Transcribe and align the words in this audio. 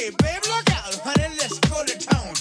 Babe, 0.00 0.16
look 0.16 0.70
out, 0.72 0.94
honey, 1.04 1.28
let's 1.36 1.58
go 1.58 1.84
to 1.84 1.98
town. 1.98 2.34